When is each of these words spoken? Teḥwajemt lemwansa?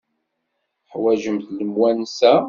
Teḥwajemt 0.85 1.47
lemwansa? 1.57 2.31